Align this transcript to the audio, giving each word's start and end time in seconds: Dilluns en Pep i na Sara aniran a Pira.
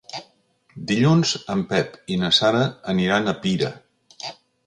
Dilluns 0.91 1.33
en 1.57 1.61
Pep 1.73 1.99
i 2.15 2.17
na 2.23 2.31
Sara 2.39 2.63
aniran 2.95 3.27
a 3.27 3.35
Pira. 3.45 3.73